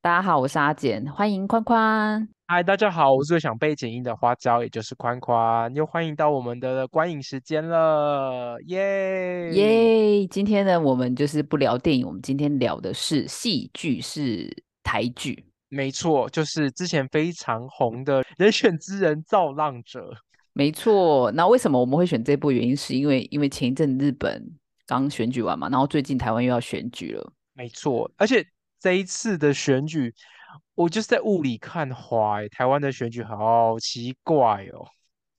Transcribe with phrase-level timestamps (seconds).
[0.00, 2.28] 大家好，我是阿简，欢迎宽宽。
[2.46, 10.26] 嗨，大家好，我是最想背景音的花椒，也就是宽宽，又欢迎到我们的观影时间了，耶耶！
[10.28, 14.48] 今天呢，我们就是不聊电影，我们今天聊的是戏剧，是
[14.84, 15.44] 台剧。
[15.68, 20.12] 没错，就是之前非常红的《人选之人造浪者》。
[20.52, 22.52] 没错，那为什么我们会选这部？
[22.52, 24.48] 原因是因为因为前一阵日本
[24.86, 27.32] 刚选举完嘛，然后最近台湾又要选举了。
[27.52, 28.46] 没错，而且
[28.80, 30.14] 这一次的选举。
[30.74, 34.86] 我就是在雾里看花，台湾的选举好奇怪哦。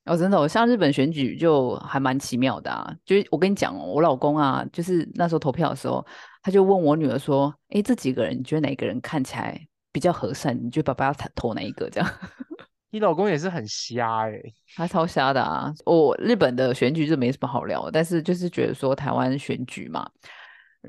[0.04, 2.94] 哦，真的，像日本选举就还蛮奇妙的啊。
[3.06, 6.06] 就是我跟你讲哦，我老公啊，就是那时候投票的时候，
[6.42, 9.58] 他就问我女儿说：“哎，这几个人，你觉得哪个人看起来
[9.90, 10.54] 比较和善？
[10.62, 12.10] 你觉得爸爸要投哪一个？”这样。
[12.92, 14.38] 你老公也是很瞎哎，
[14.76, 15.72] 他超瞎的啊。
[15.86, 20.06] 我日本的选举就没什么好聊，但是就是觉得说台湾选举嘛，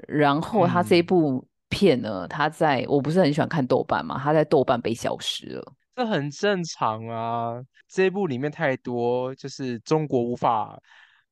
[0.10, 1.48] 然后他这一部。
[1.72, 2.28] 片呢？
[2.28, 7.60] 他在我不是很喜欢看豆瓣嘛，他在豆瓣被消失了，这很正常啊。
[7.88, 10.80] 这一部里面太多就是中国无法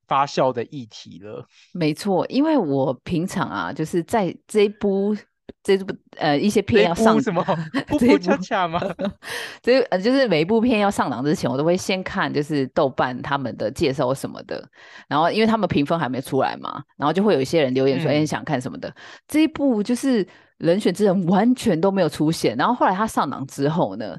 [0.08, 1.46] 发酵的议题了。
[1.74, 5.16] 没错，因为我平常啊，就是在这一部。
[5.64, 7.44] 这部呃一些片要上什么？
[8.00, 8.80] 这部恰恰吗？
[9.62, 14.68] 这呃就是每一部片要上档之前，我都会先看就是豆瓣他们的介绍什么的。
[15.08, 18.94] 然后因为他们评分还没出来嘛，然后就会有一些人留言说：“哎，想看什么的？”
[19.28, 20.26] 这一部就是
[20.58, 22.56] 人选之人完全都没有出现。
[22.58, 24.18] 然后后来他上档之后呢，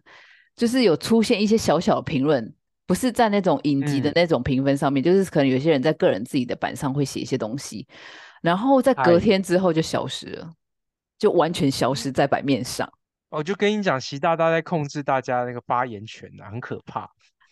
[0.56, 2.52] 就是有出现一些小小的评论，
[2.86, 7.86] 不是在那种影集的那种评分上面，就是可能有些人在个人自己的板上会写一些东西，
[8.42, 10.50] 然后在隔天之后就消失了。
[11.20, 12.90] 就完全消失在版面上。
[13.28, 17.08] 我就跟你讲，习大大在控制大家那个发言权啊，很可怕。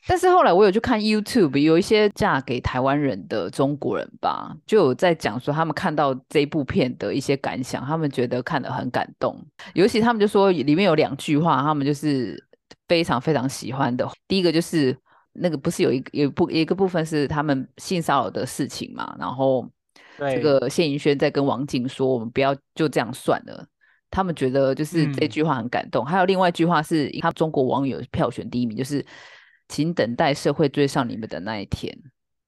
[0.06, 9.41] 但是后来我有去看 YouTube，有一些嫁给台湾人的中国人吧，就有在讲说他们看到这部片的一些感想，他们觉得看得很感动。
[9.75, 12.42] 尤其他们就说里面有两句话，他们就是
[12.88, 14.09] 非常非常喜欢的。
[14.26, 14.97] 第一个就是
[15.34, 19.69] 那个不是有一有部一个部分是他们性骚扰的事情嘛，然后。
[20.18, 23.66] 这个谢盈萱在跟王静说：“我们不要就这样算了。”
[24.10, 26.04] 他们觉得就是这句话很感动。
[26.04, 29.04] 还有另外一句话是，他中国网友票选第一名，就是
[29.68, 31.96] “请等待社会追上你们的那一天。”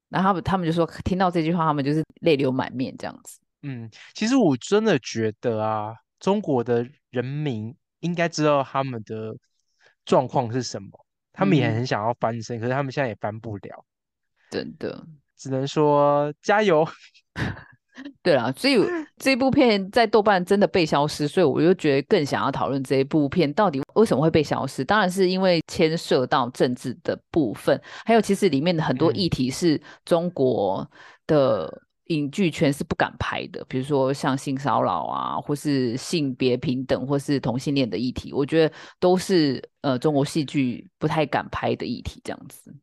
[0.09, 3.39] 然后他们他们就说，听到这句话，他们就是泪流满面这样子。
[3.63, 9.37] 嗯，其实我真的觉得啊，中国的人民应该知道他们的
[10.07, 10.89] 状况是什么，
[11.33, 13.85] 他们也很想要翻身，可是他们现在也翻不了，
[14.51, 15.07] 真的。
[15.37, 16.89] 只能说加油。
[18.23, 18.79] 对了，所以
[19.19, 24.83] 这部片在豆瓣真的被消失，所以我就觉得更想要讨论这一部片到底为什么会被消失。
[24.83, 30.89] 当然是因为牵涉到政治的部分，还有其实里面的很多议题是中国
[31.27, 42.75] 的影剧圈是不敢拍的，比如说像性骚扰啊，或是性别平等，或是同性恋的议题，我觉得都是呃中国戏剧不太敢拍的议题，这样子。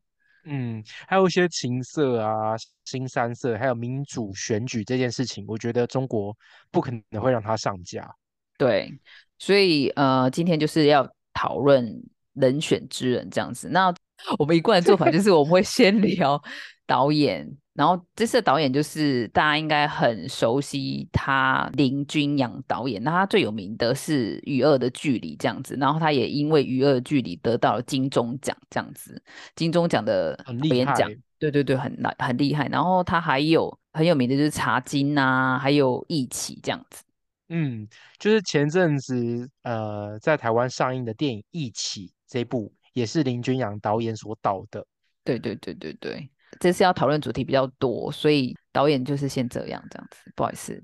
[0.50, 2.54] 嗯，还有一些情色啊、
[2.84, 6.34] 新三色，还有民主选举这件事情，我觉得中国
[6.70, 8.10] 不可能会让它上架。
[8.56, 8.92] 对，
[9.38, 13.68] 所以呃，今天就是要讨论人选之人这样子。
[13.68, 13.94] 那
[14.38, 16.42] 我们一贯的做法就是我们会先聊
[16.86, 17.46] 导演。
[17.78, 29.22] 然后这次的导演就是大家应该很熟悉他林君阳导演，那他最有名的是《与恶的距离》这样子，然后他也因为《与恶的距离》得到了金钟奖这样子，
[29.54, 32.66] 金钟奖的导演奖，对对对，很难很厉害。
[32.66, 37.04] 然后他还有很有名的就是《茶金》呐，还有《义气》这样子。
[37.48, 37.86] 嗯，
[38.18, 44.84] 就是前阵子呃在台湾上映的电影《义气》这部，也是林君阳导演所导的。
[45.22, 46.28] 对对对对对。
[46.60, 50.32] 这次要讨论主题比较多，所以导演就是先这样这样子。
[50.34, 50.82] 不好意思，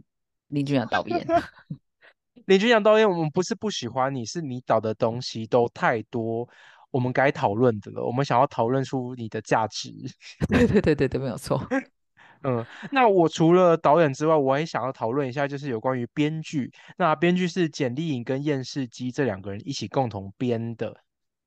[0.49, 1.27] 林俊阳导演。
[2.47, 6.47] 林俊阳导演，我们不是不喜欢你，是你导的东西都太多，
[6.91, 8.05] 我们该讨论的了。
[8.05, 9.91] 我们想要讨论出你的价值。
[10.49, 11.67] 对对对对对，没有错。
[12.47, 16.71] 嗯，那我除了导演之外，我也想要讨论一下，就是有关于编剧。
[16.99, 20.95] 那编剧是简丽颖跟燕世基这两个人一起共同编的。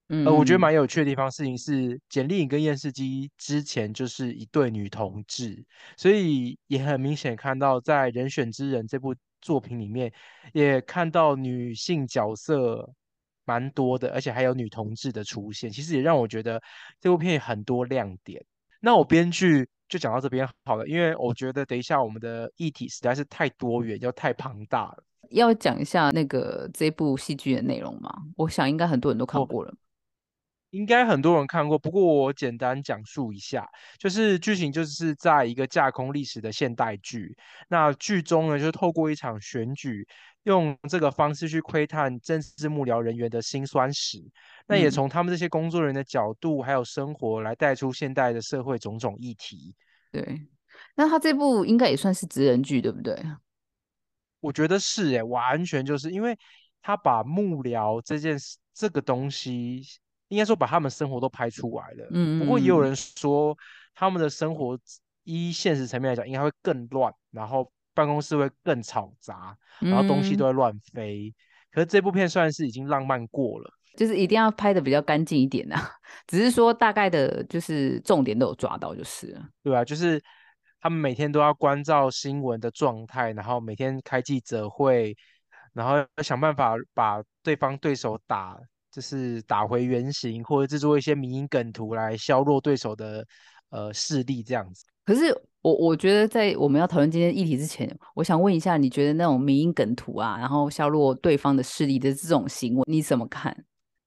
[0.09, 5.65] 呃，我觉得蛮有趣的地方，事情是简丽颖跟验视机之前就是一对女同志，
[5.97, 10.11] 所以也很明显看到在《人选之人》这部作品里面，
[10.53, 12.89] 也看到女性角色
[13.45, 16.61] 蛮多的，而且还有女同志的出现，其实也让我觉得
[17.01, 18.41] 这部片很多亮点。
[18.79, 28.09] 那我编剧就讲到这边好了，因为我觉得等一下我们的议题实在是太多元又太庞大了，要讲一下那个这部戏剧的内容吗？
[28.37, 29.73] 我想应该很多人都看过了。
[30.71, 33.65] 应该很多人看过，不过我简单讲述一下，
[33.97, 37.35] 就是剧情就是在一个架空历史的现代剧。
[37.69, 40.05] 那剧中呢，就透过一场选举，
[40.43, 44.19] 用这个方式去窥探政治幕僚人员的辛酸史。
[44.67, 49.73] 那也从他们这些工作人员的角度，还有生活来带出现代的社会种种议题。
[50.11, 50.47] 对，
[50.95, 53.17] 那他这部应该也算是职人剧，对不对？
[54.41, 56.37] 我觉得是诶，完全就是因为
[56.81, 59.81] 他把幕僚这件事、这个东西。
[60.29, 63.57] 应该说把他们生活都拍出来了，嗯，不过也有人说
[63.95, 64.77] 他们的生活
[65.23, 71.33] 依现实层面来讲，应该会更乱，然后办公室会更吵杂，然后东西都会乱飞。
[71.71, 75.91] 可是这部片算是已经浪漫过了，就是一定要拍的比较干净一点啊。
[76.27, 80.21] 只是说大概的就是重点都有抓到，就是对啊，就是
[80.79, 85.15] 他们每天都要关照新闻的状态，然后每天开记者会，
[85.73, 88.57] 然后要想办法把对方对手打。
[88.97, 93.23] 就是打回原形，或者制作一些迷因梗图来削弱对手的
[93.69, 94.83] 呃势力，这样子。
[95.05, 95.25] 可是
[95.61, 103.65] 我我觉得，在我们要讨论今天议题之前，我想问一下，你觉得那种迷因梗图啊，然后削弱对方的势力的这种行为，你怎么看？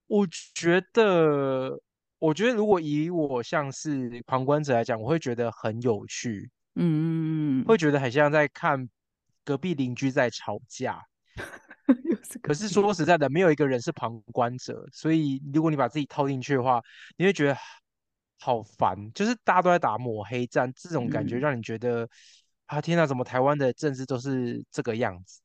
[0.09, 0.27] 我
[0.57, 1.81] 觉得，
[2.19, 8.89] 我觉得如果以我像是旁观者来讲，我会觉得很有趣，嗯，会觉得很像在看
[9.45, 11.01] 隔壁邻居在吵架。
[12.43, 16.81] 可是说实在的，没有一个人是旁观者，所以如果你把自己套进去的话，
[17.17, 17.57] 你会觉得
[18.39, 18.97] 好烦。
[19.13, 22.09] 就是大家都在打抹黑战，这种感觉让你觉得
[22.67, 25.41] 啊，天哪，怎么台湾的政治都是这个样子？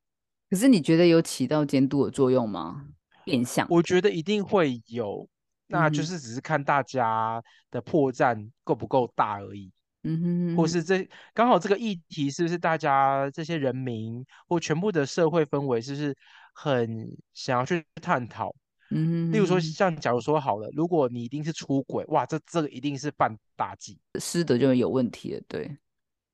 [0.50, 2.86] 可是你觉得有起到监督的作用吗？
[3.24, 3.66] 变相？
[3.70, 5.28] 我觉得一定会有，
[5.68, 9.72] 那就是只是看大家的破绽够不够大而已。
[10.08, 16.16] 嗯哼，或是这刚好这个议题是不是大家这些人民或全部的社会氛围是不是
[16.54, 18.56] 很想要去探讨？
[18.92, 25.42] 嗯哼，例如说像假如说好了，如果你一定是出轨，哇，这这个一定是犯大忌，师德就有问题了。
[25.48, 25.76] 对，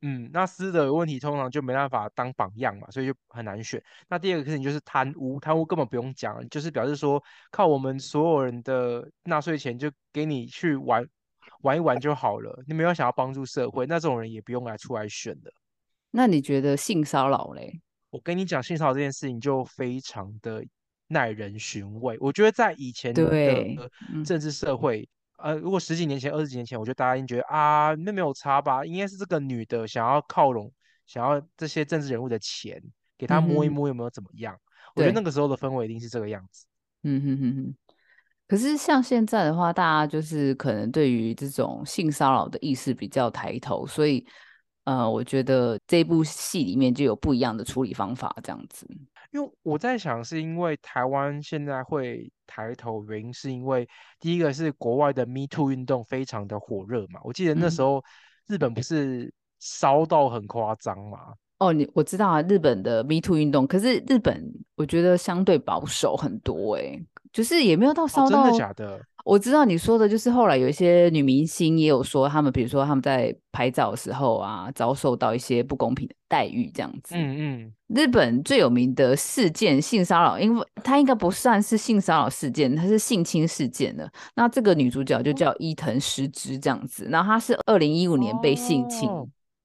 [0.02, 3.82] 嗯，那师德有问题，通常就没办法当榜样嘛，所以就很难选。
[4.10, 11.08] 那第二个事情就是贪污，贪污根本不用讲，就是表示说靠我们所有人的纳税钱就给你去玩。
[11.62, 15.52] 玩一玩就好了，你没有想要帮助社会，那这种人也不用来出来选的。
[16.12, 17.82] 那你觉得性骚扰嘞？
[18.10, 20.66] 我跟你讲，性骚扰这件事情就非常的
[21.08, 22.18] 耐人寻味。
[22.20, 23.30] 我觉得在以前的
[24.26, 28.86] 政治社会，呃，如果十几年前、二十几年前，我觉得大家应觉得啊，那没有差吧？
[28.86, 30.72] 应该是这个女的想要靠拢，
[31.06, 32.82] 想要这些政治人物的钱，
[33.18, 34.58] 给她摸一摸，有没有怎么样？
[34.96, 36.66] 我觉得那个时候的氛围一定是这个样子。
[37.04, 37.76] 嗯哼哼哼。
[38.52, 44.26] 可是像现在的话，大家就是可能对于这种性骚扰的意识比较抬头，所以
[44.84, 48.86] 呃，我觉得这部戏里面就有不一样的处理方法，这样子。
[49.32, 53.88] 因为我在想，是因为台湾现在会抬头，原因是因为
[54.20, 57.22] 第一个是国外的 Me Too 运动非常的火热嘛。
[57.24, 58.04] 我记得那时候
[58.48, 61.20] 日本不是烧到很夸张嘛？
[61.60, 64.46] 哦，你我知道啊，日本的 Me Too 运动，可是日本
[64.76, 67.02] 我觉得相对保守很多哎。
[67.32, 69.00] 就是也没有到烧到，真的假的？
[69.24, 77.14] 我知道你说的，就是后来有一些女明星也有说，她们比如说她们在拍照的时候啊，遭受到一些不公平的待遇这样子。
[77.16, 77.74] 嗯嗯。
[77.96, 84.12] 日本最有名的事件性骚扰，因为它应该不算是性骚扰事件，它是性侵事件的。
[84.36, 89.08] 那这个女主角就叫伊藤诗织这样子，然后她是二零一五年被性侵。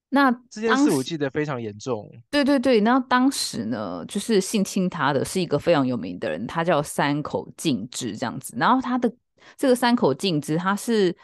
[0.08, 2.10] 那这件事我记得非常严重。
[2.30, 8.56] 对对对，然后当时呢，就是性侵他的是一个非常有名的人，他叫山口敬之这样子。
[8.58, 9.12] 然后他的
[9.56, 11.14] 这个山口敬之，他是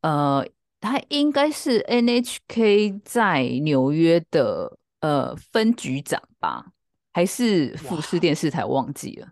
[0.00, 0.44] 呃，
[0.80, 6.64] 他应该是 NHK 在纽约的呃分局长吧，
[7.12, 9.28] 还是富士电视台忘记了。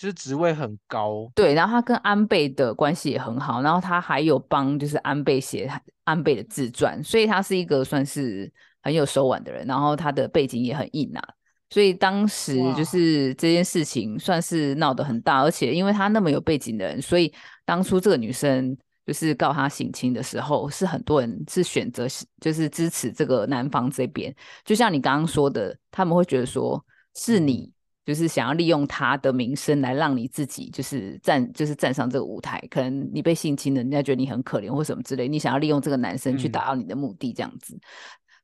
[0.00, 5.70] 就是职位很高，对，然后他跟安倍的关系也很好，然后他还有帮就是安倍写
[6.04, 11.22] 安倍的自传，所以他是一个算是很有手腕的人，然后他的背景也很硬啊，
[11.68, 17.30] 所以当时就是这件事情算是闹得很大，而且因为他那么有背景的人，所以
[17.66, 18.74] 当初这个女生
[19.06, 22.06] 就是告他性侵的时候，是很多人是选择
[22.40, 26.82] 就是支持这个男方这边，就像你刚刚说的，他们会觉得说
[27.14, 27.70] 是你。
[28.04, 37.78] 就是想要利用他的名声来让你自己就是站就是站上这个舞台，可能你被性侵了，人家觉得你很可怜或什么之类，你想要利用这个男生去达到你的目的这样子，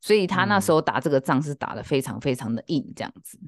[0.01, 3.41] 所以他那时候打这个仗是打的非常非常的硬这样子。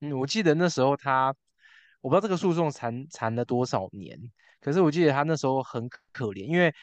[0.00, 1.34] 嗯，我记得那时候他，
[2.00, 4.18] 我不知道这个诉讼缠缠了多少年，
[4.60, 6.74] 可是我记得他那时候很可怜，因为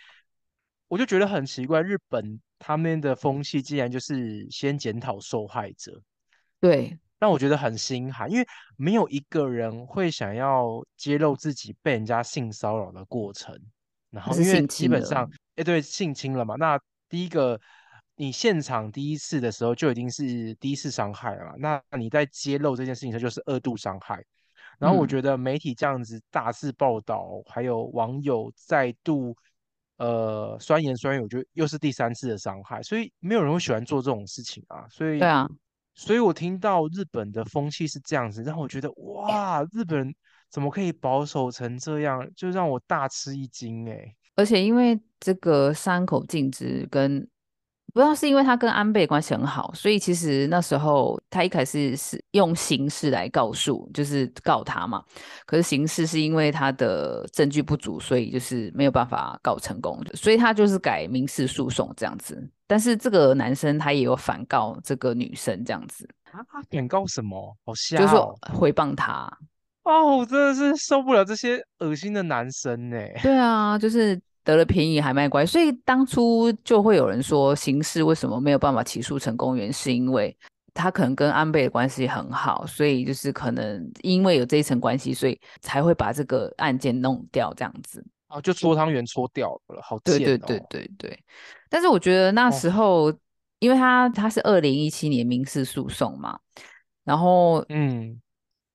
[0.87, 6.01] 我就觉得很奇怪，日本他们的风气竟然就是先检讨受害者，
[6.61, 6.97] 对。
[7.19, 8.47] 让我觉得很心寒，因为
[8.77, 13.55] 没有一个人会想要揭露自己被人家性骚扰的过程。
[14.09, 16.55] 然后因为基本上，哎，对，性侵了嘛。
[16.55, 17.59] 那第一个，
[18.15, 24.23] 你现场第一次的时候就已经是第一次伤害了，那你在揭露这件事情上就是二度伤害。
[24.79, 29.35] 然后我觉得媒体这样子大肆报道，还有网友再度
[29.97, 32.81] 呃酸言酸语，我觉得又是第三次的伤害。
[32.81, 34.87] 所以没有人会喜欢做这种事情啊。
[34.89, 35.47] 所以对啊，
[35.95, 40.15] 所以我听到日本的风气是这样子，让我觉得哇，日本人。
[40.51, 42.27] 怎么可以保守成这样？
[42.35, 44.15] 就让我大吃一惊哎！
[44.33, 47.19] 而且因为这个山口静之跟
[47.93, 55.03] 不知道是因为他跟安倍关系很好，所以其实那时候他一开始是用刑事来告诉，就是告他嘛。
[55.45, 62.49] 可是刑事是因为他的证据不足，所以就是没有办法告成功，所以他就是改民事诉讼这样子。
[62.69, 66.45] 但是这个男生他也有反告这个女生这样子啊？
[66.69, 67.57] 反告什么？
[67.65, 69.27] 好笑，就是说回谤他。
[69.81, 72.97] 哦，我真的是受不了这些恶心的男生呢。
[73.23, 79.57] 对啊，就是得了便宜还卖乖，所以当初就会有人说，刑事为什么没有办法起诉成功？
[79.57, 80.37] 原是因为
[80.75, 88.05] 他可能跟安倍的关系很好，所以就是可能因为有这一层关系，所以才会把这个案件弄掉这样子。
[88.27, 91.19] 啊，就搓汤圆搓掉了，好对对对对对。
[91.69, 93.13] 但是我觉得那时候，
[93.59, 96.39] 因为他他是二零一七年民事诉讼嘛，
[97.03, 98.19] 然后嗯。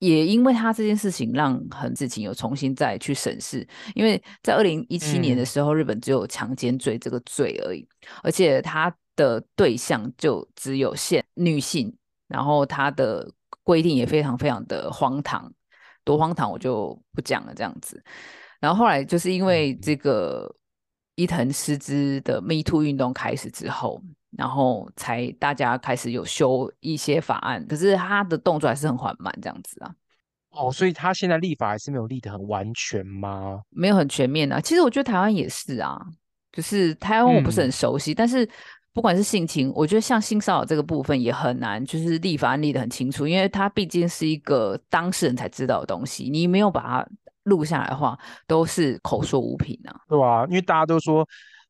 [0.01, 3.67] 也因为他这件事情，让很事情有重新再去审视。
[3.95, 7.89] 因为在二零一七年的时候，日本只有强奸罪这个罪而已，
[8.23, 11.97] 而且他的对象就只有限女性，
[12.29, 13.27] 然后他的
[13.63, 15.51] 规定也非常非常的荒唐，
[16.05, 18.03] 多荒唐我就不讲了这样子。
[18.61, 20.55] 然后后来就是因为这个
[21.15, 24.03] 伊藤诗织的 Me Too 运动开始之后。
[24.37, 29.95] 然后才大家开始有修一些法案，可是他的动作还是很缓慢，这样子啊。
[30.51, 33.61] 哦，所以他现在立法还是没有立得很完全吗？
[33.71, 34.61] 没有很全面啊。
[34.61, 36.05] 其实我觉得台湾也是啊，
[36.51, 38.45] 就是台湾我不是很熟悉，但是
[38.93, 47.09] 不管是性侵，我觉得像性骚扰这个部分也很难，就是立法案立得很清楚，因为它毕竟是一个当事人才知道的东西，你没有把它
[47.45, 49.95] 录下来的话，都是口说无凭啊。
[50.09, 51.27] 对啊，因为大家都说。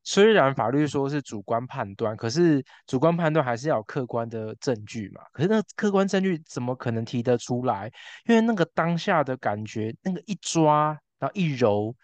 [0.07, 5.23] 虽然法律说是主观判断，可是主观判断还是要有客观的证据嘛。
[5.33, 7.90] 可是那客观证据怎么可能提得出来？
[8.26, 10.88] 因为那个当下的感觉，那个一抓
[11.19, 11.95] 然后一揉，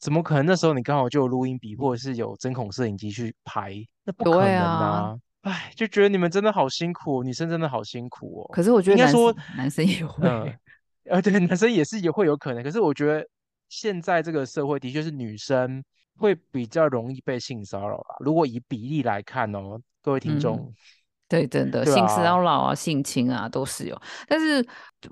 [0.00, 3.74] 怎么可能那时候你刚好就有录音笔或者是有针孔摄影机去拍？
[4.04, 5.14] 那不可能啊！
[5.42, 8.48] 哎，就觉得你们真的好辛苦，女生真的好辛苦哦。
[8.54, 10.26] 可是我觉得应该说男生也会，
[11.04, 12.62] 呃，对，男生也是也会有可能。
[12.62, 13.26] 可是我觉得
[13.68, 15.82] 现在这个社会的确是女生。
[16.16, 18.14] 会比较容易被性骚扰吧。
[18.20, 20.72] 如果以比例来看哦，各位听众，
[21.40, 24.00] 对，真的性骚扰啊、性侵啊都是有。
[24.26, 24.66] 但是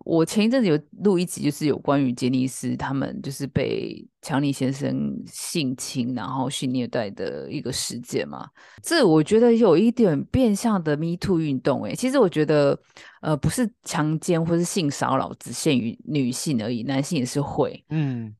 [0.04, 8.48] 我前一阵子有录一集，就是有关于杰尼斯他们就是被强尼先生性侵然后性虐待的一个事件嘛。
[8.82, 11.84] 这我觉得有一点变相的 Me Too 运动。
[11.84, 12.78] 哎，其实我觉得
[13.20, 17.84] 呃，不是强奸或是性骚扰只限于女性而已，男性也是会。
[17.90, 18.34] 嗯，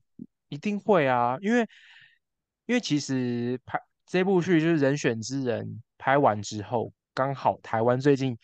[0.49, 1.67] 一定会啊，因为。
[2.67, 5.67] 因为其实拍这部剧就是《人选之人》
[5.99, 8.37] 拍完之后，刚好台湾最近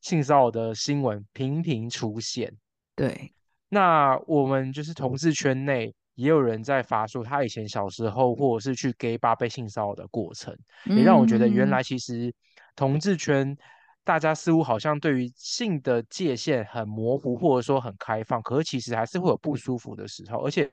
[0.00, 2.52] 性骚扰的新闻频频出现。
[2.94, 3.32] 对，
[3.68, 12.34] 那我们就是同志圈内也有人在发说他以前小时候或者是去 gay 吧被性骚扰的过程，也让我觉得原来其实
[12.76, 13.56] 同志圈
[14.04, 20.70] 大家似乎好像对于性的界限很模糊，或者说很开放，可是其实还是会有不舒服的时候，而且。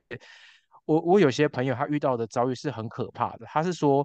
[0.84, 3.46] 我我有些朋友他遇到的遭遇是很可怕的。
[3.46, 4.04] 他是说，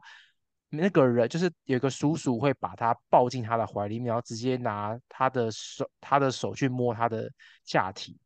[0.70, 7.32] 那个人就是有个叔叔会把他抱进他的怀里面，然后直接拿他的手他的手去摸他的
[7.64, 8.18] 下体，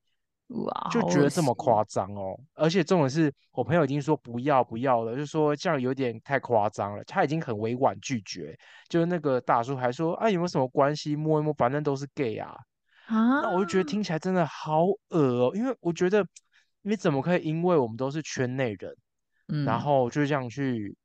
[0.48, 2.40] 哇，就觉得这么夸张哦。
[2.54, 7.04] 而且重点是我朋友已经说不要不要了，就说这样有点太夸张了。
[7.04, 8.58] 他已经很委婉拒绝，
[8.90, 12.56] 就是那个大叔还说啊有没有什么关系摸一摸，反正都是 gay 啊。
[13.08, 16.26] 啊，那我就觉得听起来真的好恶哦，因为我觉得。
[16.84, 18.98] 你怎么可以因为我们都是圈内人，
[19.68, 20.98] 然后就这样去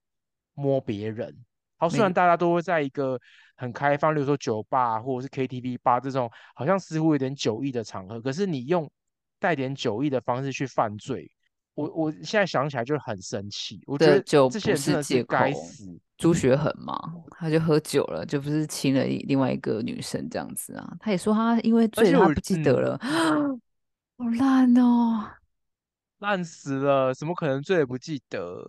[0.57, 1.33] 摸别人？
[1.77, 3.21] 好，虽然大家都会在一个
[3.55, 8.91] 很开放，例如说酒吧或者是 KTV 吧这种好像似乎有点酒意的场合，可是你用
[9.39, 11.31] 带点酒意的方式去犯罪，
[11.75, 13.81] 我我现在想起来就很生气。
[13.87, 16.01] 我觉得酒这些人真的是该死。
[16.17, 16.99] 朱学恒嘛，
[17.33, 20.97] 他就喝酒了，就不是亲了另外一个女生这样子啊。
[20.99, 22.99] 他也说他因为醉了不记得了，
[24.17, 25.31] 好烂哦。
[26.21, 28.67] 烂死了，怎么可能醉也不记得？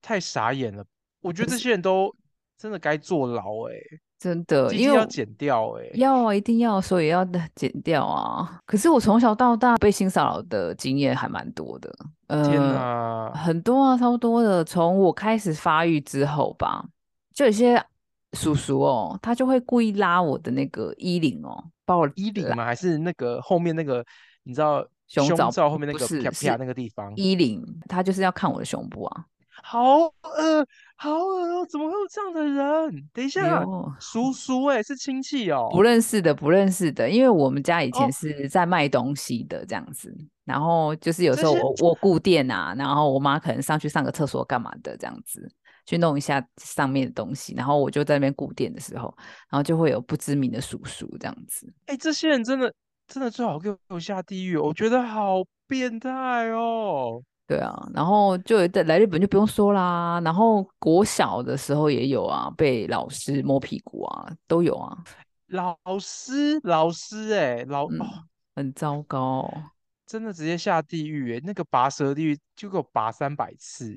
[0.00, 0.82] 太傻眼了！
[1.20, 2.14] 我觉得这些人都
[2.56, 3.74] 真的该坐牢哎。
[4.18, 8.60] 真的，因为要剪掉哎，要啊，一定要，所以要剪掉啊。
[8.66, 11.94] 可是我从小到大被性骚扰的经验还蛮多的，
[12.26, 14.64] 呃，很多啊，超多的。
[14.64, 16.84] 从我开始发育之后吧，
[17.32, 17.80] 就有些
[18.32, 22.64] 叔叔哦，他就会故意拉我的那个衣领哦，把我衣领吗？
[22.64, 24.04] 还是那个后面那个，
[24.42, 27.14] 你知道胸罩后面那个啪啪那个地方？
[27.14, 29.24] 衣领，他就是要看我的胸部啊。
[29.62, 31.66] 好恶，好恶哦！
[31.68, 33.08] 怎么会有这样的人？
[33.12, 33.64] 等一下，
[34.00, 37.08] 叔叔哎，是亲戚哦，不认识的，不认识的。
[37.08, 45.50] 因为我们家以前是在卖东西的这样子，然后就是有时候我我顾店啊，然后我妈可能上去上个厕所干嘛的这样子，
[45.84, 49.14] 去弄一下上面的东西，然后我就在那边顾店的时候，
[49.50, 51.72] 然后就会有不知名的叔叔这样子。
[51.86, 52.72] 哎，这些人真的
[53.06, 57.22] 真的最好给我下地狱，我觉得好变态哦。
[57.48, 64.94] 对啊，然后就在来日本就不用说啦，然后国小的时候也有啊，被老师摸屁股啊，都有啊。
[65.46, 68.06] 老师，老师，哎，老哦，
[68.54, 69.50] 很糟糕，
[70.04, 73.96] 真的直接下地狱哎，那个拔舌地狱就给我拔三百次，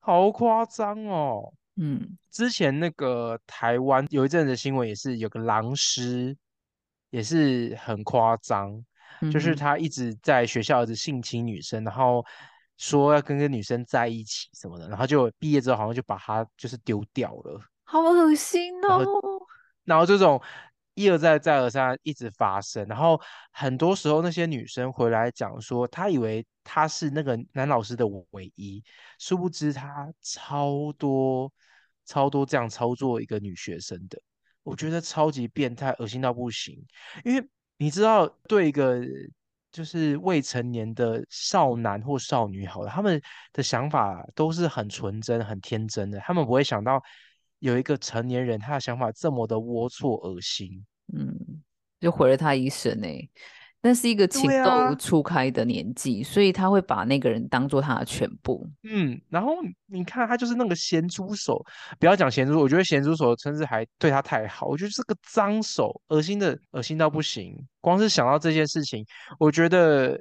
[0.00, 1.54] 好夸张哦。
[1.76, 6.36] 嗯，之前那个台湾有一阵子新闻也是有个狼师，
[7.10, 8.84] 也是很夸张，
[9.32, 12.26] 就是他一直在学校一直性侵女生，然后。
[12.78, 19.06] 说要跟个女生在一起什么的，然后就毕业之后好像就把他就是丢掉了，好恶心哦。
[19.84, 20.42] 然后这种
[20.94, 23.20] 一而再再而三一直发生，然后
[23.52, 28.82] 很多时候那些女生回来讲说，她以为她是那个男老师的唯一，
[29.18, 31.52] 殊不知她超多
[32.04, 34.20] 超多这样操作一个女学生的，
[34.64, 36.84] 我觉得超级变态，恶心到不行。
[37.24, 39.00] 因为你知道，对一个。
[39.72, 43.20] 就是未成年的少男或少女，好了，他们
[43.52, 47.02] 的想法都是很纯真、很天真的，他们不会想到
[47.58, 51.62] 有一个成年人，他的想法这么的龌龊、恶心，嗯，
[51.98, 53.28] 就毁了他一生哎。
[53.84, 58.64] 那是一个情窦初开的年纪，所以他会把那个人当做他的全部。
[58.84, 59.56] 嗯，然后
[59.86, 61.60] 你看他就是那个咸猪手，
[61.98, 64.68] 不要讲咸猪，我觉得咸猪手甚至还对他太好。
[64.68, 67.56] 我觉得是个脏手，恶心的，恶心到不行。
[67.80, 69.04] 光是想到这件事情，
[69.40, 70.16] 我觉得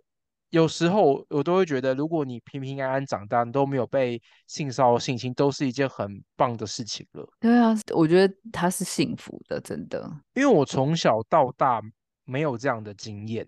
[0.50, 7.30] 有时候我都会觉得，如果你平平安安长大，都没有被性骚扰、性侵，都是一件很棒的事情了。
[7.40, 10.12] 对啊，我觉得他是幸福的，真的。
[10.34, 11.80] 因为我从小到大。
[12.24, 13.46] 没有这样的经验，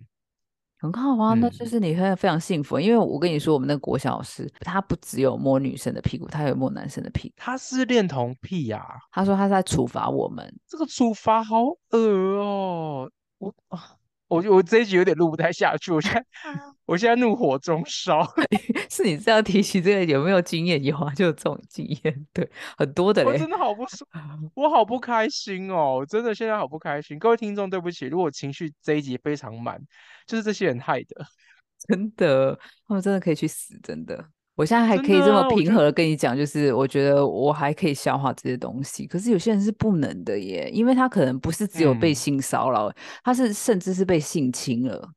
[0.84, 2.78] 很好啊，那就是你会非常幸福。
[2.78, 7.36] 因为我跟你说，我们那个国小老师，他不只有摸女生的屁股，他有摸男生的屁股。
[7.38, 8.86] 他是恋童癖呀？
[9.10, 13.10] 他说他在处罚我们，这个处罚好恶哦！
[13.38, 13.96] 我啊。
[14.34, 16.26] 我我这一集有点录不太下去，我现在
[16.86, 18.28] 我现在怒火中烧。
[18.90, 20.84] 是你这样提起这个有没有经验？
[20.84, 23.24] 有啊，就有这种经验，对，很多的。
[23.24, 24.04] 我真的好不舒，
[24.56, 27.20] 我好不开心哦，真的现在好不开心。
[27.20, 29.80] 各位听众，对不起，如果情绪这一集非常满，
[30.26, 31.26] 就是这些人害的，
[31.88, 34.26] 真的，他们真的可以去死，真的。
[34.56, 39.08] 我现在还可以这么平和的跟你讲，就是我觉得我还可以消化这些东西。
[39.08, 45.10] 可是有些人是不能的耶，因为他可能不是只有被性骚扰，他是甚至是被性侵了。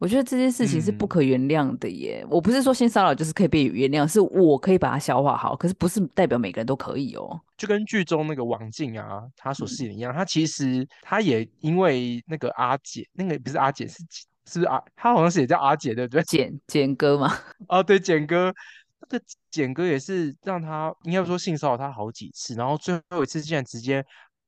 [0.00, 2.26] 我觉得这件事情是不可原谅的耶。
[2.28, 7.40] 我不是说性骚扰就是可以被原谅，是我可以把它消化好，可是不是代表每个人都可以哦。
[7.56, 13.98] 就跟剧中那个王静啊，他所饰演一样，他其实他也因为那个阿姐，那个不是阿姐是。
[14.46, 14.82] 是不是啊？
[14.94, 16.22] 他好像是也叫阿姐，对不对？
[16.28, 17.32] 简简哥吗？
[17.68, 18.52] 哦，对，简哥，
[19.00, 24.04] 那个简哥也是让他应该说性骚扰他好几次，然后最后一次竟然直接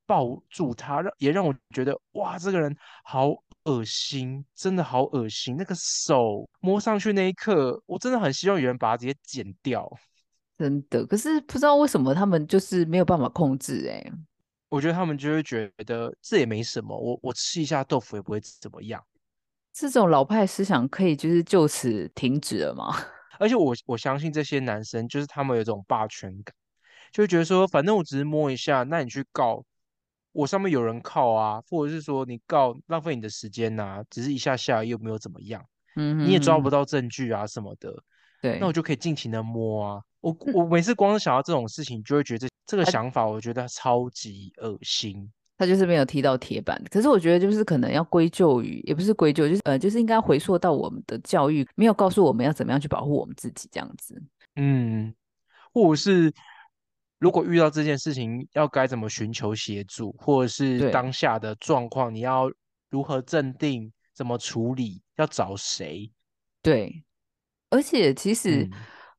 [0.06, 3.30] 抱住他，让也让我觉得哇，这个人好
[3.64, 5.56] 恶心，真的好恶心。
[5.56, 9.90] 那个手摸上去那一刻，我真的很希望有人把它直接剪掉。
[10.58, 14.12] 真的，可是不知道为什么他们就是没有办法控制哎。
[14.68, 19.02] 我觉得他们就会觉得这也没什么，我我吃一下豆腐也不会怎么样。
[19.78, 22.96] 这种老派思想可以就是就此停止了吗？
[23.38, 26.54] 而且我我相信这些男生就是他们有这种霸权感，
[27.12, 29.62] 就会觉得说，反正我只是摸一下，那你去告
[30.32, 35.62] 我上面有人靠啊，或者是说你告浪费你的时间呐，只是一下下又没有怎么样，
[35.96, 37.94] 嗯，你也抓不到证据啊什么的，
[38.40, 40.00] 对，那我就可以尽情的摸啊。
[40.20, 45.30] 我我每次光是想到这种事情，就会觉得这个想法，我觉得超级恶心。
[45.58, 54.22] 他就是没有踢到铁板，可是我觉得就是可能要归咎于，也不是归咎，就是呃，就是应该回溯到我们的教育没有告诉我们要怎么样去保护我们自己这样子。
[54.56, 55.14] 嗯，
[55.72, 56.32] 或者是
[57.18, 62.50] 如果遇到这件事情，要该怎么寻求协助，或者是当下的状况，你要
[62.90, 66.12] 如何镇定，怎么处理，要找谁？
[66.60, 67.02] 对，
[67.70, 68.68] 而且其实。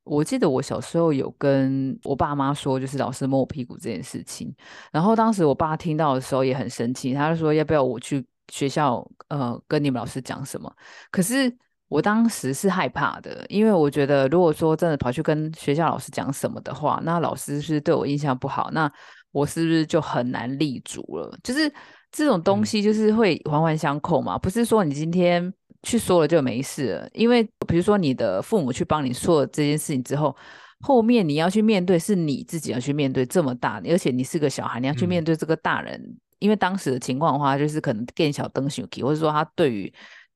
[0.08, 4.54] 我记得我小时候有跟我爸妈说，就是老师摸我屁股这件事情。
[4.90, 10.72] 然后当时我爸听到的时候也很生气，他就说要不要我去学校呃跟你们老师讲什么？
[11.10, 11.54] 可是
[11.88, 18.90] 我当时是害怕的，因为我觉得如果说真的跑去跟学校老师讲什么的话，那老师是对我印象不好，那
[19.30, 21.38] 我是不是就很难立足了？
[21.42, 21.72] 就是
[22.10, 25.52] 这种东西就是会环环相扣嘛，不是说你今天。
[25.82, 30.36] 去说了就没事了，因为比如说你的父母去帮你说了这件事情之后，
[30.80, 36.16] 后面你要去面对是你自己要去面对这么大，而且你是个小孩，你要去面对这个大人。
[36.38, 39.92] 因为当时的情况的话，就是可能更小灯小 k 或者说他对于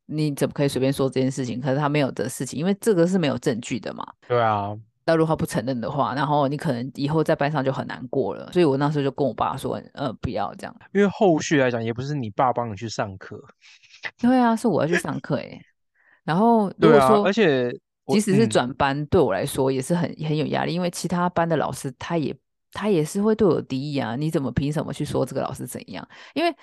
[0.06, 4.04] 你怎么可以随便说这件事情，可是他没有的事情，因为这个是没有证据的嘛。
[4.26, 4.76] 对啊，
[5.06, 8.50] 那如果他不承认的话，然后你可能以后在班上就很难过了。
[8.52, 13.40] 所以我那时候就跟我爸说，呃，不要这样，因为后续来讲也不是你爸帮你去上课。
[14.18, 15.60] 对啊，是我要去上课哎。
[16.24, 17.72] 然后如果说，而且
[18.08, 22.36] 即使是转班，对我来说也是很很有压力，因为其他班的老师他也
[22.72, 24.16] 他也是会对我敌意啊。
[24.16, 26.06] 你怎么凭什么去说这个老师怎样？
[26.34, 26.54] 因为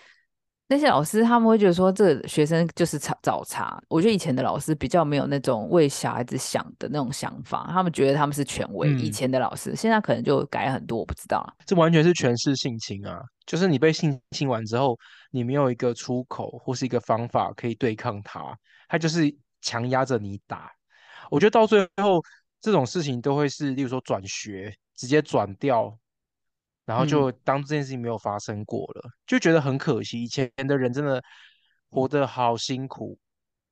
[0.69, 3.81] 那些老师他们会觉得说这个学生就是查找茬。
[3.89, 8.89] 我觉得以前的老师比较没有那种为小孩子想的那种想法，他们觉得他们是权威。
[8.93, 11.45] 以前的老师现在可能就改很多，我不知道。
[11.65, 13.19] 这完全是权势性侵啊！
[13.45, 14.97] 就是你被性侵完之后。
[15.31, 20.71] 你没有一个出口或是一个方法可以对抗他，他就是强压着你打。
[21.29, 22.19] 我觉得到最后
[22.59, 25.95] 这种事情都会是，例如说转学，直接转掉，
[26.89, 30.23] 然后就当这件事情没有发生过了，就觉得很可惜。
[30.23, 31.23] 以前的人真的
[31.91, 33.15] 活得好辛苦。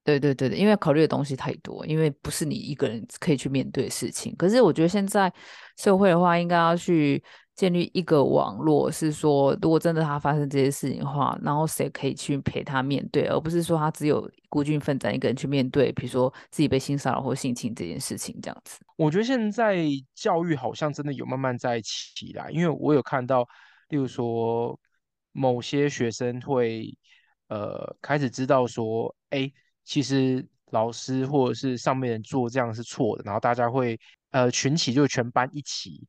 [0.07, 4.33] 对对对对，因为考虑的东西太多，因为不是你一个人可以去面对事情。
[4.37, 5.31] 可是我觉得现在
[5.77, 7.23] 社会的话，应该要去。
[7.57, 18.77] 建立一个网络，是说如果真的他发生这些事情的话，然后谁可以去陪他面对，而不是说他只有孤军奋战一个人去面对，比如说自己被性骚扰或性侵这件事情这样子。
[18.95, 23.41] 我觉得现在教育好像真的有慢慢在起来，因为我有看到，
[23.89, 24.79] 例如说
[25.31, 26.95] 某些学生会
[27.47, 29.51] 呃开始知道说，哎，
[29.87, 33.97] 其实老师或者是上面人做这样是错的，然后大家会
[34.31, 36.05] 呃群起，就全班一起。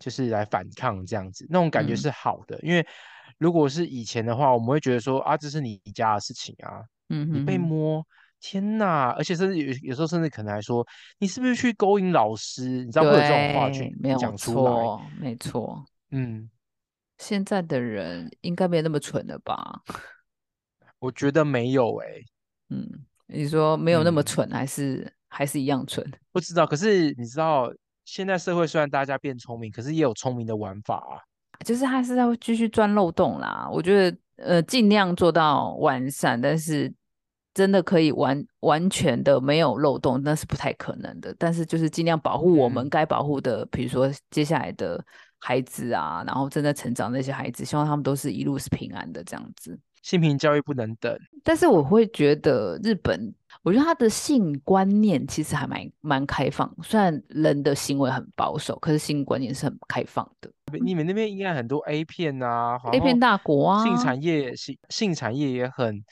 [0.00, 2.56] 就是来反抗这样子，那种感觉是好的。
[2.62, 2.86] 因为
[3.36, 8.06] 如果是以前的话，我们会觉得说啊，这是你家的事情啊，嗯，你被摸，
[8.38, 9.08] 天哪！
[9.18, 10.86] 而且甚至有有时候甚至可能还说，
[11.18, 12.84] 你是不是去勾引老师？
[12.84, 15.10] 你知道会有这种话去讲出来？
[15.18, 16.48] 没错，嗯，
[17.18, 19.82] 现在的人应该没那么蠢了吧？
[21.00, 22.06] 我觉得没有哎，
[22.68, 26.04] 嗯，你说没有那么蠢，还是还是一样蠢？
[26.32, 27.72] 不知道，可是你知道。
[28.10, 31.20] 现在社会虽然大家变聪明，可是也有聪明的玩法啊，
[31.62, 33.68] 就是还是在继续钻漏洞啦。
[33.70, 36.90] 我觉得呃尽量做到完善，但是
[37.52, 41.36] 真的可以完完全的没有漏洞，那是不太可能的。
[41.38, 45.04] 但是就是尽量保护我们该保护的，比如说接下来的
[45.38, 49.78] 孩子啊，然后正在成长那些孩子，希望他们都是一路是平安的这样子。
[50.02, 53.34] 性平教育不能等，但是我会觉得日本。
[53.64, 60.50] 我觉得他的性观念其实还蛮蛮开放，虽然人的行为很保守，可是性观念是很开放的。
[60.80, 66.02] 你们那边应该很多 A 片啊，A 片大国啊，性产业性性产业也很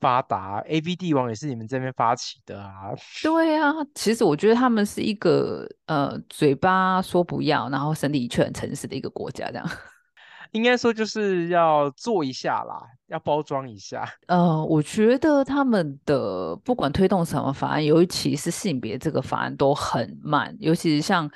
[0.00, 2.94] 发达，A V 帝王也是你们这边发起的啊。
[3.22, 9.68] 对啊，其实我觉得他们是一个呃嘴巴说不要，然后身体却很诚实的一个国家，这样。
[10.54, 14.08] 应该说就是要做一下啦，要包装一下。
[14.28, 21.28] 呃，我觉得他们的不管推动什么法案，尤其是性别这个法案都很慢，尤其是像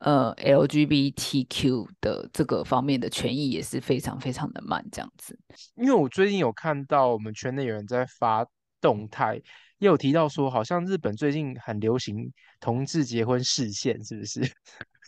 [0.00, 5.38] 呃 LGBTQ 的这个方面的权益也是非常非常的慢，这样子。
[5.76, 8.44] 因为我最近有看到我们圈内有人在发
[8.80, 9.36] 动态，
[9.78, 14.40] 也有提到说，好像日本最近很流行同志结婚视线，是不是？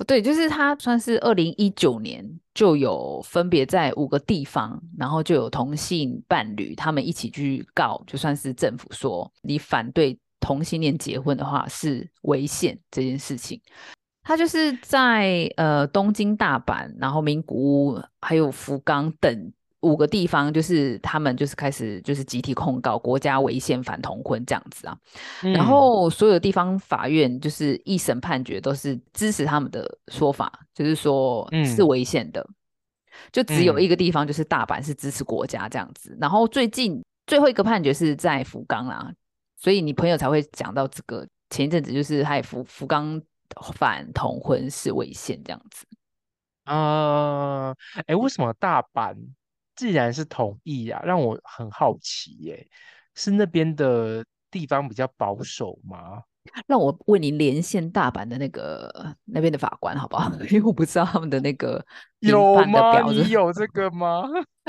[0.04, 13.60] 对，就是他算是二零一九年就有分别在五个地方，然后就有同性伴侣他们一起去告，就算是政府说你反对同性恋结婚的话是违宪这件事情。
[14.22, 19.52] 他就是在呃东京、大阪，然后名古屋还有福冈等。
[19.86, 24.98] 五个地方就是他们就是开始就是集体控告国家违宪反同婚这样子啊，
[25.54, 32.46] 然后所有地方法院就是一审判决都是支持他们的说法，就是说是违宪的，
[33.30, 39.12] 就只有一个地方就是大阪是支持国家这样子，然后最近最后一个判决是在福冈啦，
[39.56, 43.22] 所以你朋友才会讲到这个前一阵子就是还福福冈
[43.74, 45.86] 反同婚是违宪这样子。
[46.64, 47.72] 啊，
[48.06, 49.14] 哎，为什么大阪？
[49.76, 52.66] 既然是同意啊，让我很好奇耶，
[53.14, 56.22] 是那边的地方比较保守吗？
[56.66, 60.32] 让我为你连线大阪的那个那边的法官，好不好？
[60.50, 61.84] 因为我不知道他们的那个
[62.20, 63.02] 有吗？
[63.10, 64.22] 你有这个吗？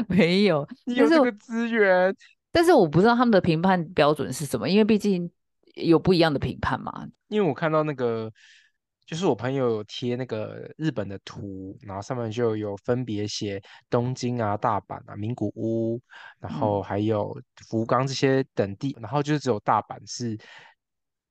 [0.07, 2.15] 没有，你有这个资源，
[2.51, 5.31] 但是我不知道他们的评判标准是什么，因为毕竟
[5.75, 7.07] 有不一样的评判嘛。
[7.29, 8.31] 因为我看到那个。
[9.07, 15.97] 就是我朋友有贴那个日本的图，然后上面就有分别写东京啊、大阪啊、名古屋，
[16.41, 17.33] 然后还有
[17.69, 20.37] 福冈这些等地，然后就只有大阪是，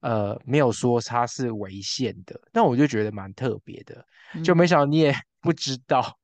[0.01, 2.41] 呃，没有说它是违宪的。
[2.51, 4.03] 那我就觉得蛮特别的，
[4.43, 6.19] 就没想到你也 不知道。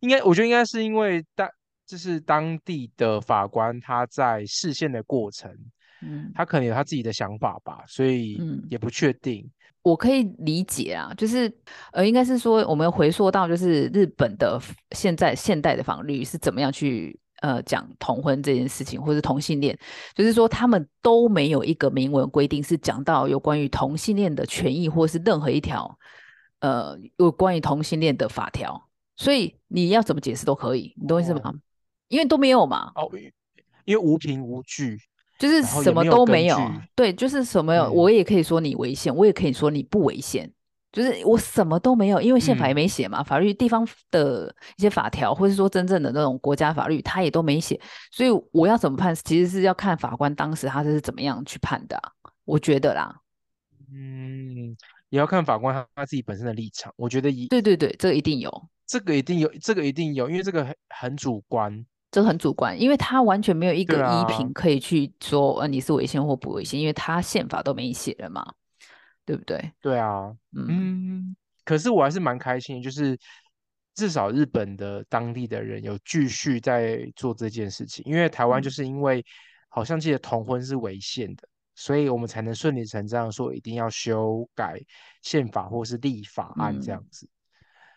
[0.00, 1.46] 应该我觉得应该是因为当
[1.84, 5.54] 就是当地的法官他在视线的过程，
[6.00, 8.40] 嗯，他可能有他自己的想法吧，所以
[8.70, 9.46] 也不确定。
[9.84, 11.52] 我可以理解啊，就是
[11.92, 14.58] 呃，应该是说我们回溯到就是日本的
[14.92, 19.78] 现在现代的法律是怎么样去呃讲同婚这件事情，或是同性恋，
[20.14, 25.98] 就是说他们都没有一个明文规定是讲到有关于同性恋的权益，或是任何一条
[26.60, 31.52] 呃有关于同性恋的法条，所以你要怎么解释都可以，你懂我意思吗？
[32.08, 32.90] 因为都没有嘛。
[32.94, 33.10] 哦，
[33.84, 34.98] 因为无凭无据。
[35.38, 36.56] 就是什么都没有，
[36.94, 40.50] 对，就是什么有，我也可以说你违宪，我也可以说你不违宪，
[40.92, 47.78] 就是我什么都没有，因为宪法也没写嘛，法律地方的一些法条，或是说真正的那种国家法律，他也都没写，
[48.12, 52.00] 所以我要怎么判，其实是要看法官当时他是怎么样去判的，
[52.44, 53.20] 我觉得啦，
[53.92, 54.76] 嗯，
[55.08, 61.84] 也要看法官他他自己本身的立场，我觉得一，对对对，这个一定有，这个一定有，这个一定有，因为这个很很主观。
[62.14, 68.54] 这很主观，因为他完全没有一个依凭可以去说，呃，你是违宪或不违宪，因为他宪法都没写了嘛，
[69.26, 69.72] 对不对？
[69.80, 73.18] 对啊，嗯，可是我还是蛮开心，就是
[73.96, 79.24] 至少日本的当地的人有继续在做这件事情，因为台湾就是因为
[79.68, 84.80] 好像记得同婚是违宪的，所以我们才能顺理成章说一定要修改
[85.20, 87.28] 宪法或是立法案这样子。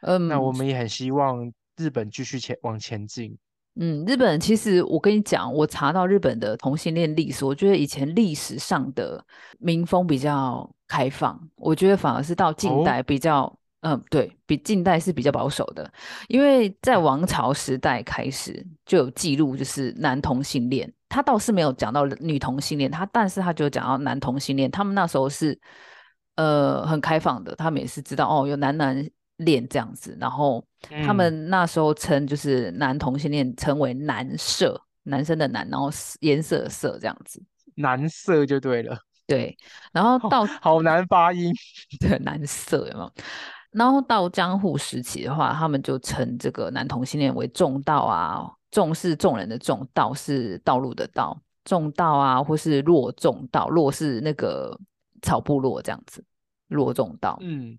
[0.02, 3.38] 嗯，那我们也很希望日本继续前往前进。
[3.80, 9.24] 嗯，日本其实我跟你讲，我查到日本的同性恋历史，我觉得以前历史上的
[9.60, 15.92] 民风比较开放，我觉得反而是到近代比较，嗯，对比近代是比较保守的，
[16.28, 25.60] 因为在王朝时代开始就有记录，就是男同性恋，他倒是没有讲到女同性恋，他但是他就讲到男同性恋，他们那时候是
[26.36, 29.08] 呃很开放的，他们也是知道哦有男男。
[29.38, 30.66] 恋这样子，然后
[31.06, 37.44] 他们那时候称就是男同性恋称为男色，男生的男，然后颜色色这样子，
[37.76, 38.98] 男色就对了。
[39.26, 39.58] 对，
[39.92, 41.54] 然后到好难发音，
[42.00, 43.12] 对，男色有没有？
[43.72, 54.80] 然后到江户时期的话，他们就称这个男同性恋为重道啊，重是众人的重，道是道路的道，重道啊，或是落重道，落是那个
[55.22, 56.24] 草部落这样子，
[56.70, 57.78] 落重道，嗯。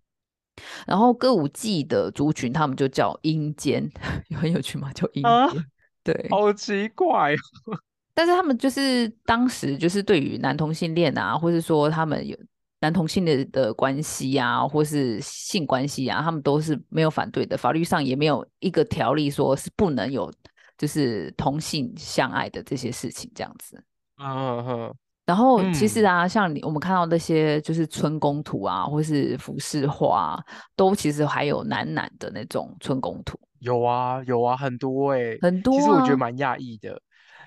[0.86, 3.90] 然后歌舞伎的族群，他们就叫阴间，
[4.34, 4.92] 很有趣吗？
[4.92, 5.64] 叫阴间，
[6.02, 7.34] 对，好奇怪。
[8.14, 12.36] 但是他们就是当时就是对于男同性恋啊，或是说他们有
[12.80, 20.32] 男同性的的关系啊，或是性关系啊，他们都是没有反对的，法律上也没有一个条例说是不能有
[20.76, 23.82] 就是同性相爱的这些事情这样子。
[24.18, 24.94] 嗯哼。
[25.28, 30.42] 然后其实啊，像你我们看到那些就是春宫图啊，或是服饰画，
[30.74, 33.38] 都其实还有男男的那种春宫图。
[33.58, 35.74] 有啊，有啊，很多哎，很多。
[35.74, 36.98] 其实我觉得蛮讶异的，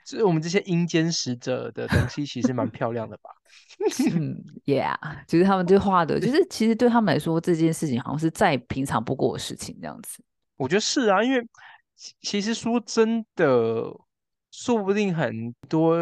[0.05, 3.31] 就是我们这些阴间使者的东西，其实蛮漂亮的吧？
[4.13, 10.23] 嗯，Yeah，其实他们就画的，就是其实对他们来说，这件事情好像是再平常不过的事情这样子。
[10.57, 11.43] 我觉得是啊，因为
[12.21, 13.91] 其实说真的，
[14.51, 15.95] 说不定很多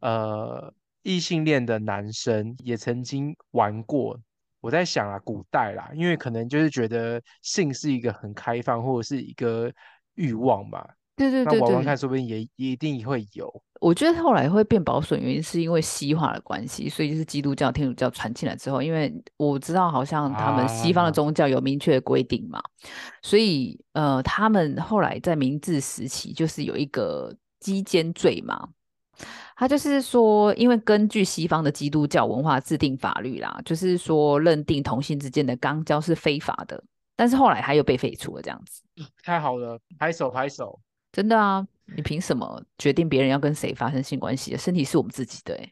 [0.00, 0.70] 呃。
[1.02, 4.18] 异性恋的男生也曾经玩过，
[4.60, 9.72] 我在想啊，古代啦，因为可能就是觉得性是一个很开放或者是一个
[10.14, 10.86] 欲望嘛。
[11.16, 13.62] 对对对那玩玩看，说不定也也一定会有。
[13.78, 22.62] 我觉得后来会变保守，原因是因为西化的关系，所以就是基督教、天主教传进来之后，因为我知道好像他们西方的宗教有明确的规定嘛，
[23.22, 28.68] 所以呃，他们后来在明治时期就是有一个基奸罪嘛。
[29.60, 36.82] 他就是说，因为根据西方的基督教文化制定法律啦，就是说认定同性之间的肛交是非法的，
[37.14, 38.82] 但是后来他又被废除了，这样子。
[39.22, 40.80] 太好了，拍手拍手！
[41.12, 44.56] 真的啊，你凭什么决定别人要跟谁发生性关系？
[44.56, 45.70] 身体是我们自己的，哎。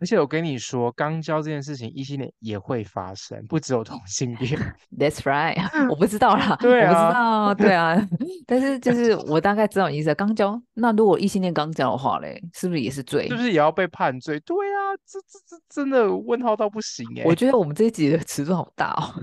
[0.00, 4.58] 而且我跟你说，肛交这件事情，异性恋也会发生，不只有同性恋。
[4.98, 5.56] That's right，
[5.90, 8.00] 我不知道啦，对啊，对 啊。
[8.46, 10.60] 但是就是我大概知道你意思，肛交。
[10.74, 13.28] 那如果异性恋肛交的话嘞，是不是也是罪？
[13.28, 14.40] 是不是也要被判罪？
[14.40, 17.24] 对啊，这这这真的问号到不行哎！
[17.26, 19.22] 我觉得我们这一集的尺度好大哦。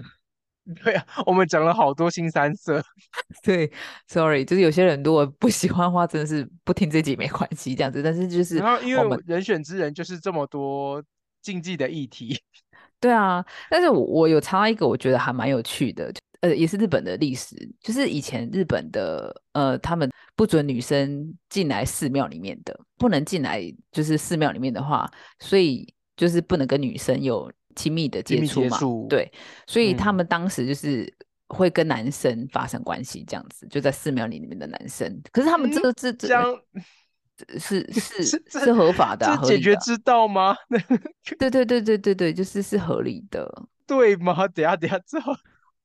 [0.84, 2.84] 对啊，我们讲了好多新三色。
[3.44, 3.72] 对
[4.08, 8.04] ，sorry，就是有些人如果不喜欢的话，真的是不听这集没关系，这样子。
[8.04, 11.02] 但是就是，然后因为人选之人就是这么多
[11.42, 12.38] 竞技的议题。
[13.00, 27.52] 对啊，但是我我有查到一个，我觉得还蛮有趣的，呃，也是日本的历史，就是以前日本的呃，他们不准女生进来寺庙里面的，不能进来，就是寺庙里面的话，所以就是不能跟女生有。
[27.78, 29.32] 亲密的接触嘛，对，
[29.68, 31.08] 所以他们当时就是
[31.48, 35.22] 会跟男生发生关系，这样子就在寺庙里里面的男生。
[35.32, 36.28] 可是他们这个这这
[37.60, 40.58] 是是是合法的，是解决之道吗？
[41.38, 43.48] 对对对对对对，就是是合理的，
[43.86, 44.34] 对吗？
[44.50, 45.32] 等下等下之后，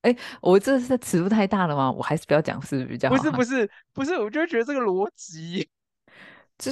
[0.01, 1.93] 哎，我这是尺度太大了吗？
[1.93, 5.69] 我还是不要讲是比较不是不是不是，我就觉得这个逻辑，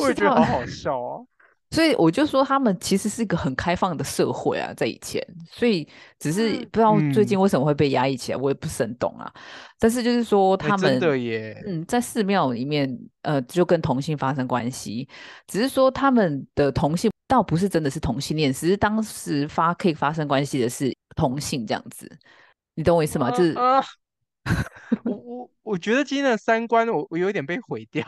[0.00, 1.20] 我也觉得好好笑啊。
[1.72, 5.86] 所以我就说，他们其实是一个很开放的社会啊，在以前，所以
[6.18, 9.32] 只是不知道最近为什么会被压抑起来，我也不是很懂啊。
[9.78, 15.08] 但是就是说，他们真的耶，嗯，在寺庙里面，呃，就跟同性发生关系，
[15.46, 22.10] 只是说他们的同性倒不是真的是同性恋，只是当时发可以发生关系的是同性这样子，
[22.74, 23.30] 你懂我意思吗？
[23.30, 23.54] 就是
[25.04, 28.04] 我我我觉得今天的三观，我我有点被毁掉，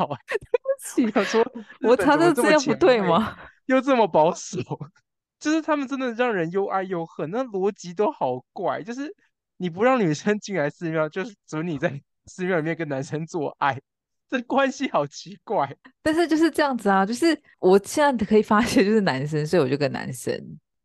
[0.96, 1.46] 对不起，说
[1.82, 3.36] 我查的这样不对吗？
[3.66, 4.58] 又这么保守，
[5.38, 8.82] 就是他们真的让人又爱又恨，那逻辑都好怪。
[8.82, 9.14] 就是
[9.56, 13.80] 你不让女生进来寺庙，就是准你在 寺庙里面跟男生做爱，
[14.28, 15.74] 这关系好奇怪。
[16.02, 20.34] 但是就是这样子啊，就是我现在可以发现，就是男生，所以我就跟男生，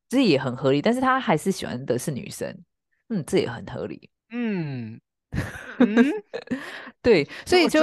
[0.09, 0.81] 这也很合理。
[0.81, 2.55] 但是他还是喜欢的是女生，
[3.09, 4.09] 嗯，这也很合理。
[4.31, 4.99] 嗯
[5.79, 5.95] 嗯，
[7.01, 7.81] 对，所以就。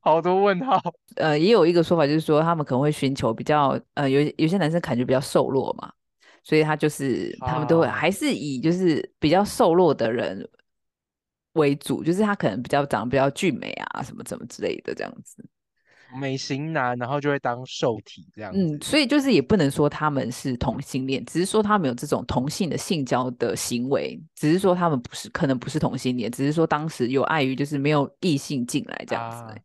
[0.00, 0.80] 好多问号，
[1.16, 5.92] 呃，也有一个说法，就是说他们可能会寻求比较，呃，有有些男生感觉比较瘦弱嘛，
[6.42, 10.48] 所以他就是他们都会还是以就是比较瘦弱的人
[11.52, 15.44] 为主，就是他可能比较长得比较俊美啊，什么什么之类的这样子，
[16.18, 18.52] 美型男，然后就会当受体这样。
[18.54, 29.60] 嗯，所以就是也不能说他们是同性恋，只是说他们有这种同性的性交的行为，只是说他们不是可能不是同性恋，只是说当时有碍于就是没有异性进来这样子。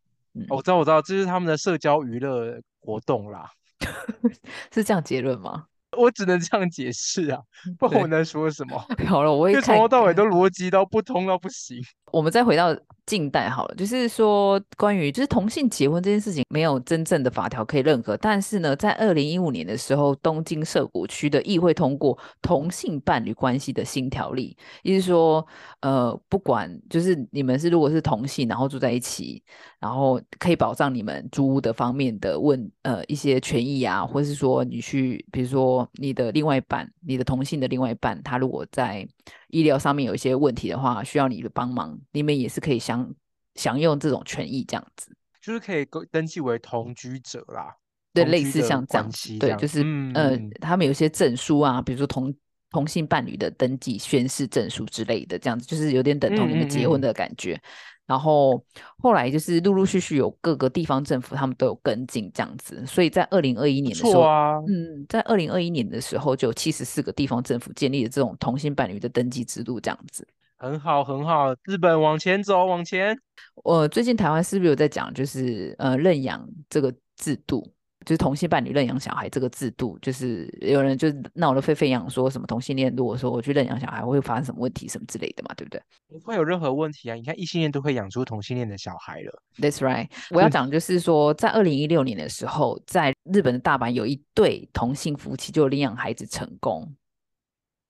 [0.49, 3.49] 我知道，我知道，这是他们的社交娱乐活动啦，
[4.73, 5.65] 是这样结论吗？
[5.97, 7.39] 我只能这样解释啊，
[7.79, 8.77] 不然我能说什么？
[9.07, 11.81] 好了，我也从头到尾都逻辑都不通到不行。
[12.11, 12.75] 我们再回到。
[13.05, 18.17] 近代好了，就是说关于就是同性结婚这件事情，没有真正的法条可以认可。
[18.17, 25.45] 但是呢，在二零一五年的时候，东京涩谷区的议会通过同性伴侣关系的新条例，意思说，
[25.81, 29.43] 呃，不管就是你们是如果是同性，然后住在一起，
[29.79, 39.07] 然后可以保障你们租屋的方面的问呃一些权益啊，或是说你去，比如说你的另外一半，你的同性的另外一半，他如果在
[39.49, 43.13] 医疗上面有一些问题的话，需要你的帮忙，你们也是可以享
[43.55, 47.75] 享用这种权益，这样子，就是可以登记为同居者啦。
[48.13, 52.33] 对，类似像这样子，对，就是呃，他们有些证书啊，比如说同
[52.75, 57.57] 同性伴侣的登记宣誓证书之类的，这样子就是有点等同你们结婚的感觉。
[58.05, 58.61] 然后
[58.97, 64.23] 后来就是陆陆续续有各个地方政府，他们都有跟进这样子，所以在二零二一年的时候，
[64.67, 71.55] 嗯，在二零二一年的时候，就有七十四个地方政府建立了这种同性伴侣的登记制度，这样子很好很好。
[71.63, 73.17] 日本往前走，往前。
[73.63, 77.71] 我最近台湾是不是有在讲，就是呃认养这个制度？
[78.05, 85.81] 就是同性伴侣认养小孩这个制度，就是有人就闹得沸沸扬扬，说什么同性恋如果说我去认养小孩会发生什么问题什么之类的嘛，对不对？
[86.07, 87.15] 不会有任何问题啊！
[87.15, 89.41] 你看异性恋都会养出同性恋的小孩了。
[89.57, 90.07] That's right。
[90.29, 96.95] 我要讲就是说，在二零一六年的时候，在日本的大阪有一对同性夫妻就领养孩子成功。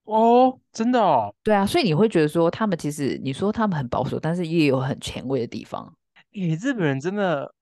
[0.05, 1.33] 哦，真的哦。
[1.43, 5.93] 对啊，所以你会觉得说他们其实你说他们很保守，但是也有很前卫的地方。
[6.33, 7.53] 诶，日本人真的。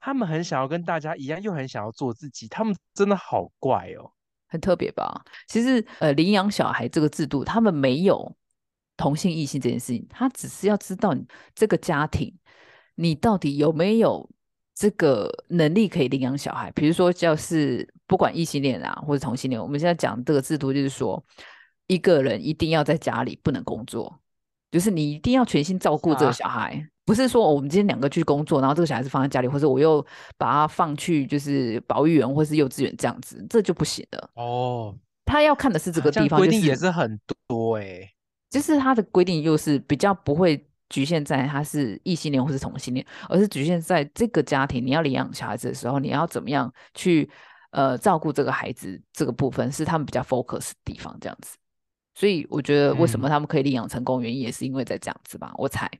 [0.00, 2.48] 他们很想要跟大家一样，又很想要做自己。
[2.48, 4.10] 他们真的好怪哦，
[4.48, 5.22] 很特别吧？
[5.46, 8.34] 其实，呃，领养小孩这个制度，他们没有
[8.96, 12.34] 同性异性这件事情，他只是要知道你这个家庭，
[12.96, 14.28] 你到底有没有
[14.74, 16.70] 这个能力可以领养小孩。
[16.72, 21.22] 比如说，就是不管异性恋啊，或者同性恋，我们现在讲这个制度，就是说，
[21.86, 24.20] 一个人一定要在家里不能工作，
[24.70, 26.89] 就是你一定要全心照顾这个小孩。
[27.06, 30.04] 不是说我们今天两个去工作，然后这个小孩子放在家里，或者我又
[30.38, 34.30] 把他放去就是保育园或是幼稚园这样子，这就不行了。
[34.34, 34.94] 哦，
[35.24, 38.08] 他要看的是这个地方规定也是很多哎，
[38.48, 47.28] 就是他的规定又是比较不会局限在他是异性恋或是同性恋，而是局限在这个家庭你要领养小孩子的时候，你要怎么样去
[47.70, 51.56] 呃照顾这个孩子这个部分是他们比较 focus 的地方，这样子。
[52.14, 55.90] 所以我觉得为什么他们可以领养成功，原因也是因为在这样子吧，我猜。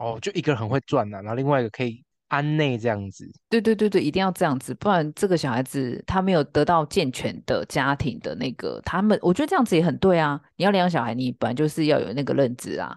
[0.00, 3.30] 哦，就一个很会赚呐，然后另外一个可以安内这样子。
[3.50, 10.40] 对对对对，一定要这样子，不然这个小孩子他没有得到健全的家庭的那个，他们我觉得这样子也很对啊。
[10.56, 12.96] 你要领养小孩，你本来就是要有那个认知啊。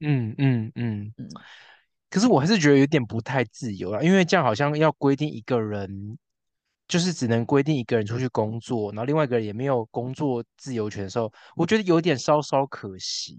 [0.00, 1.28] 嗯嗯嗯嗯。
[2.10, 6.18] 可是我还是觉得有点不太自由啊，因为这样好像要规定一个人，
[6.86, 13.38] 就是只能规定一个人出去工作，然后另外一个人也没有工作自由权的时候，我觉得有点稍稍可惜。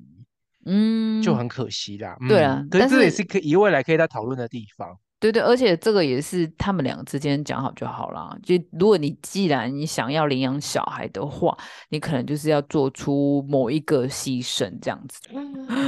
[0.66, 2.16] 嗯，就很可惜啦。
[2.28, 4.97] 对啊，可是这也是可以未来可以再讨论的地方。
[5.20, 8.38] 对对，而且这个也是他们两个之间讲好就好啦。
[8.43, 11.57] 就如果你既然你想要领养小孩的话，
[11.88, 15.22] 你可能就是要做出某一个牺牲这样子。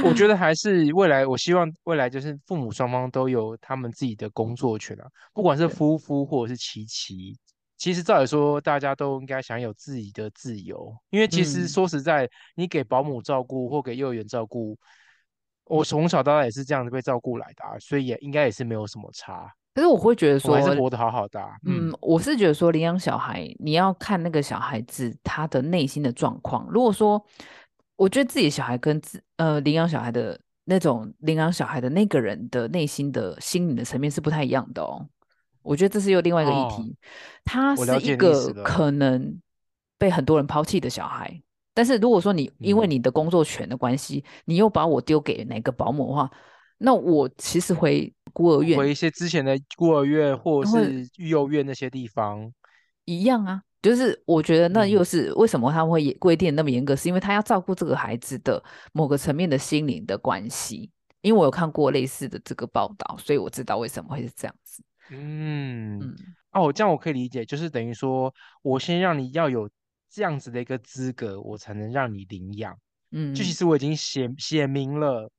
[0.02, 5.04] 我觉 得还是未来，我希望未来就是父母双方都有他们自己的工作权啊，
[5.34, 7.36] 不管是夫妇或者是妻妻。
[7.76, 14.78] 其实照理说，大家都应该享有自己的自由，因为其实说实在，你给保姆照顾或给幼儿园照顾，
[15.64, 19.52] 我从小到大也是这样子被照顾来的，啊所以也应该也是没有什么差。
[19.74, 21.38] 可是我会觉得说，还是活得好好的。
[21.66, 26.66] 嗯，我是觉得说，领养小孩你要看那个小孩子他的内心的状况。
[26.70, 27.22] 如果说，
[27.96, 35.06] 我觉得自己的小孩跟自呃领养小孩的那种领养小孩的那个人的内心的心理的层面是不太一样的哦。
[35.66, 36.96] 我觉得这是又另外一个议题，
[37.44, 39.40] 他是一个可能
[39.98, 41.42] 被很多人抛弃的小孩。
[41.74, 46.30] 但是如果说你因为你的工作权的关系，你又把我丢给哪个保姆的话，
[46.78, 52.52] 那我其实回孤儿院，回一些之前的孤儿院或者是育幼院那些地方
[53.04, 53.62] 一样啊。
[53.82, 58.62] 就是我觉得那又是为什么他会规定那么严格，是因为他要照顾这个孩子的
[58.92, 60.90] 某个层面的心灵的关系。
[61.22, 64.82] 因为我有看过类似的这个报道，所以我知道为什么会是这样子。
[65.10, 66.16] 嗯，
[66.52, 69.70] 哦，这样我可以理解，就是等于说我先让你要有
[70.10, 72.76] 这样子的一个资格，我才能让你领养。
[73.12, 75.30] 嗯，就其实我已经写写明了，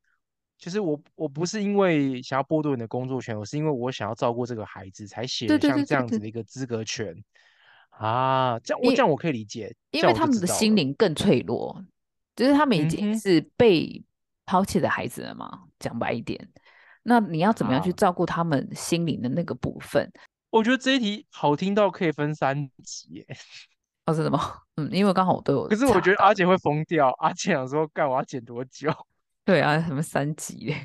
[0.57, 7.13] 就是我我不是因为想要剥夺你的工作权，我是因为我想要照顾这个孩子才写像这样子的一个资格权
[7.89, 8.57] 啊。
[8.59, 11.83] 这样我这样我可以理解，因为他们的心灵更脆弱，
[12.37, 14.01] 就是他们已经是被
[14.45, 15.63] 抛弃的孩子了嘛。
[15.77, 16.49] 讲白一点。
[17.09, 20.11] 那你要怎么样去照顾他们心灵的那个部分？
[20.49, 23.25] 我觉得这一题好听到可以分三集耶！
[24.05, 24.37] 哦，是什么？
[24.75, 25.67] 嗯，因为刚好我都有。
[25.69, 27.09] 可是我觉得阿姐会疯掉。
[27.19, 28.91] 阿姐想说，干我要剪多久？
[29.45, 30.75] 对啊，什么三集？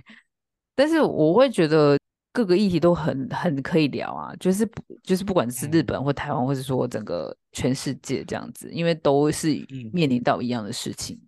[0.77, 1.99] 但是我会觉得
[2.33, 4.69] 各个议题都很很可以聊啊，就是
[5.03, 9.49] 就是不管是日本或台湾，或者说整个全世界这样子，因为都是
[9.93, 11.21] 面临到一样的事情。